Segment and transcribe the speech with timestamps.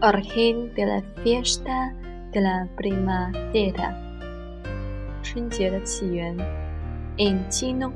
[0.00, 1.94] origen de la fiesta
[2.32, 4.00] de la primavera.
[5.22, 6.36] 春节的起源。
[7.16, 7.92] En chino,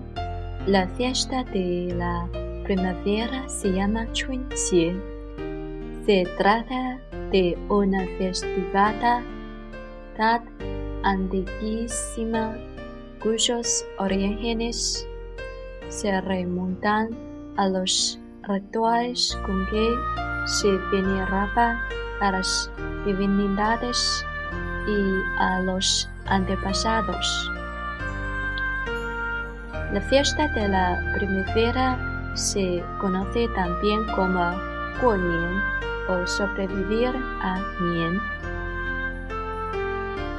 [0.66, 2.26] la fiesta de la
[2.64, 4.94] primavera se llama 春节。
[6.06, 6.98] Se trata
[7.30, 9.22] de una festividad
[11.02, 12.56] antiquísima
[13.22, 15.06] cuyos orígenes
[15.88, 17.10] se remontan
[17.56, 19.94] a los rituales con que
[20.45, 21.79] se veneraba
[22.21, 22.71] a las
[23.05, 24.25] divinidades
[24.87, 27.51] y a los antepasados.
[29.91, 34.53] La fiesta de la primavera se conoce también como
[35.01, 35.63] Guonian
[36.09, 38.21] o sobrevivir a Nian.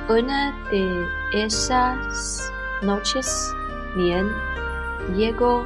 [0.08, 3.54] Una de esas noches,
[3.96, 4.28] Nian
[5.16, 5.64] llegó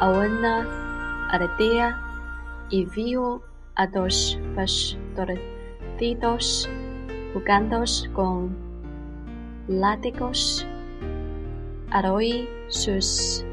[0.00, 0.66] a una
[1.30, 1.98] aldea
[2.70, 3.42] y vio
[3.78, 6.68] a dos pastorcitos
[7.32, 8.54] jugando con
[9.68, 10.66] látigos
[11.90, 13.46] al sus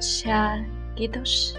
[0.00, 1.56] chaquitos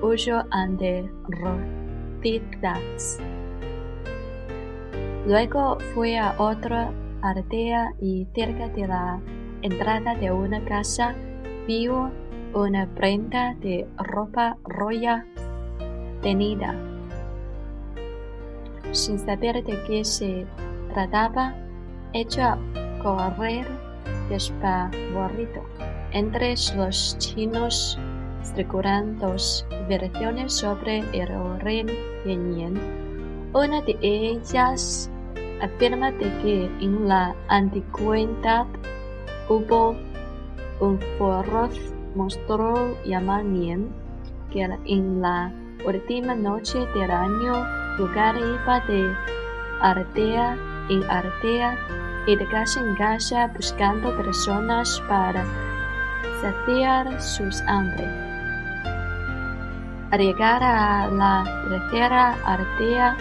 [0.00, 3.18] huyó ante rodillas.
[5.26, 9.20] Luego fue a otra aldea y cerca de la
[9.62, 11.16] entrada de una casa
[11.66, 12.12] vio
[12.54, 15.26] una prenda de ropa roya
[16.22, 16.95] tenida.
[18.96, 20.46] Sin saber de qué se
[20.94, 21.54] trataba,
[22.14, 22.58] echó a
[23.02, 23.66] correr
[24.30, 25.62] despavorido.
[26.12, 27.98] Entre los chinos
[28.42, 31.88] circulan dos versiones sobre el origen
[32.24, 32.80] de.
[33.52, 35.10] Una de ellas
[35.60, 38.64] afirma de que en la antigüedad
[39.50, 39.94] hubo
[40.80, 43.90] un feroz monstruo llamado Nian
[44.50, 45.52] que en la
[45.86, 49.16] última noche del año lugar iba de
[49.80, 50.56] ardea
[50.88, 51.78] en ardea
[52.26, 55.44] y de casa en casa buscando personas para
[56.40, 58.06] saciar sus hambre.
[60.10, 63.16] Al llegar a la tercera ardea,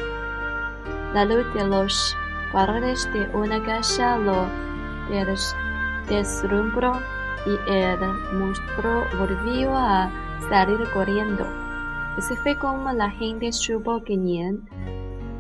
[1.13, 2.15] la luz de los
[2.51, 4.47] faroles de una casa lo
[6.09, 6.99] deslumbró
[7.45, 7.99] y el
[8.33, 10.09] monstruo volvió a
[10.49, 11.64] salir corriendo.
[12.17, 14.61] Así fue como la gente supo que Nian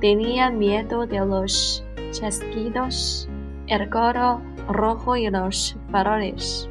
[0.01, 3.29] tenía miedo de los chasquidos,
[3.67, 6.69] el coro rojo y los faroles.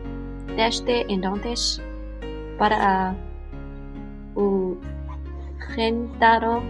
[0.57, 1.81] Desde entonces,
[2.59, 3.17] para
[4.37, 6.63] ahuyentarlo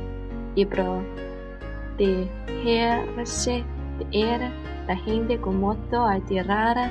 [0.54, 3.64] y protegerse
[3.98, 4.40] de él,
[4.86, 6.88] la gente comenzó a tirar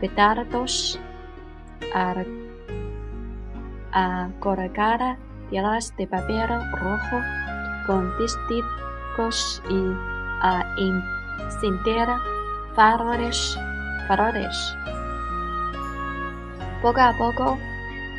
[0.00, 1.00] petardos,
[1.94, 2.24] a,
[3.92, 4.28] a
[5.52, 7.20] telas de papel rojo
[7.86, 9.92] con testigos y
[10.40, 12.08] a encender
[12.74, 13.58] faroles.
[14.08, 14.76] faroles.
[16.80, 17.58] Poco a poco,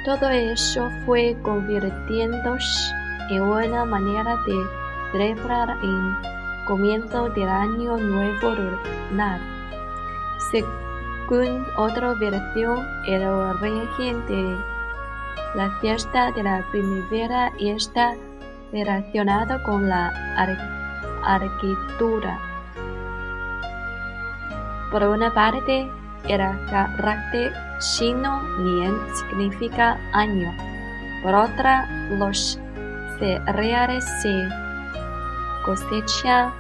[0.06, 2.94] todo eso fue convirtiéndose
[3.30, 4.64] en una manera de
[5.12, 6.16] celebrar el
[6.66, 9.40] comienzo del año nuevo lunar.
[10.52, 14.73] Según otra versión, el origen de
[15.56, 18.16] la fiesta de la primavera está
[18.72, 20.12] relacionado con la
[21.24, 22.40] arquitectura.
[24.92, 25.90] Por una parte,
[26.28, 26.40] el
[26.70, 30.52] carácter chino Nian significa año.
[31.22, 32.60] Por otra, los
[33.20, 34.50] cereales se
[35.66, 36.52] cosechan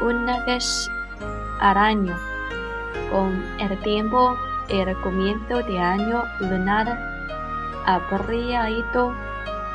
[0.00, 0.90] una vez
[1.60, 2.16] al año.
[3.10, 4.36] Con el tiempo,
[4.68, 7.11] el comienzo de año lunar
[7.86, 9.12] habría ido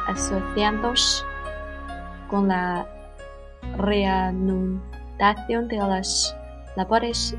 [0.07, 1.23] asociándose
[2.29, 2.87] con la
[3.77, 6.35] reanudación de las
[6.75, 7.35] labores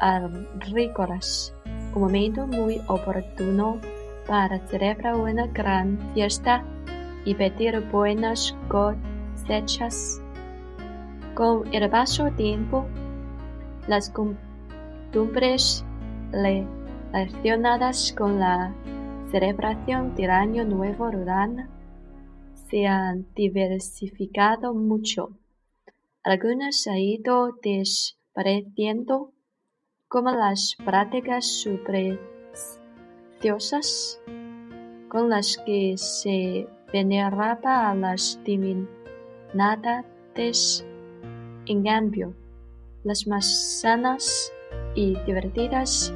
[0.00, 1.54] agrícolas,
[1.94, 3.78] un momento muy oportuno
[4.26, 6.64] para celebrar una gran fiesta
[7.24, 10.20] y pedir buenas cosechas.
[11.34, 12.86] Con el paso del tiempo,
[13.88, 15.84] las costumbres
[16.32, 18.72] relacionadas con la
[19.34, 21.68] celebración del Año Nuevo Rural
[22.70, 25.30] se han diversificado mucho.
[26.22, 29.32] Algunas han ido desapareciendo,
[30.06, 34.20] como las prácticas supersticiosas
[35.08, 40.86] con las que se veneraba a las divinidades.
[41.66, 42.36] En cambio,
[43.02, 44.52] las más sanas
[44.94, 46.14] y divertidas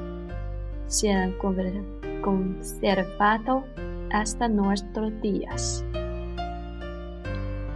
[0.87, 1.37] se han
[2.23, 3.65] conservado
[4.13, 5.85] hasta nuestros días.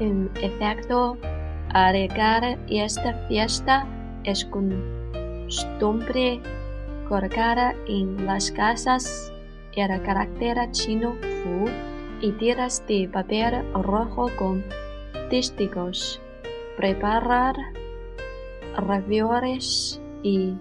[0.00, 1.16] En efecto,
[1.92, 3.86] llegar esta fiesta
[4.24, 6.40] es costumbre
[7.08, 9.32] colgar en las casas
[9.74, 11.68] el carácter chino fu
[12.20, 14.64] y tiras de papel rojo con
[15.30, 16.20] testigos,
[16.76, 17.56] preparar
[18.76, 20.54] ravioles y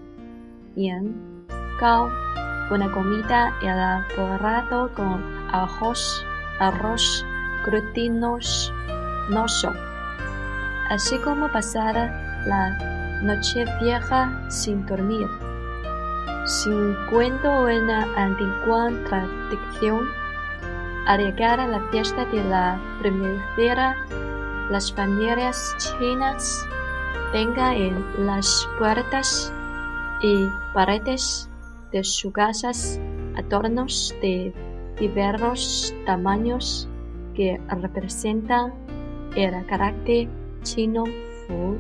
[0.76, 1.46] yan
[1.80, 2.10] gao,
[2.70, 6.26] una comida elaborada con arroz,
[6.60, 7.26] arroz
[7.66, 8.74] glutinoso,
[10.90, 11.96] así como pasar
[12.46, 12.78] la
[13.22, 15.28] noche vieja sin dormir.
[16.46, 20.08] Sin cuento una antigua tradición,
[21.08, 23.96] al llegar a la fiesta de la primavera,
[24.70, 26.66] las familias chinas
[27.32, 29.52] tengan en las puertas
[30.22, 31.51] y paredes
[31.92, 33.00] de sus casas
[33.36, 34.54] adornos de
[35.00, 36.88] diversos tamaños
[37.34, 38.74] que representan
[39.36, 40.30] el carácter
[40.64, 41.06] chino
[41.48, 41.78] Fu.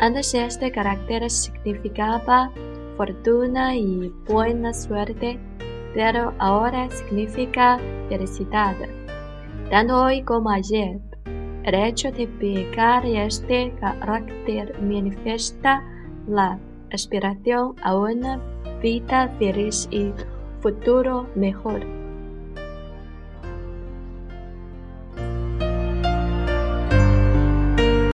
[0.00, 2.50] Antes este carácter significaba
[2.96, 5.38] fortuna y buena suerte,
[5.94, 8.76] pero ahora significa felicidad.
[9.70, 10.98] Tanto hoy como ayer,
[11.64, 15.84] el hecho de pegar este carácter manifiesta
[16.26, 16.58] la
[16.92, 18.40] aspiración a una
[18.80, 20.12] vida feliz y
[20.60, 21.80] futuro mejor.